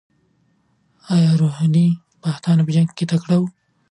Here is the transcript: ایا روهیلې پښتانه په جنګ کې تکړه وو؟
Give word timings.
ایا 1.13 1.31
روهیلې 1.41 1.87
پښتانه 2.23 2.61
په 2.65 2.71
جنګ 2.75 2.89
کې 2.97 3.05
تکړه 3.11 3.35
وو؟ 3.39 3.47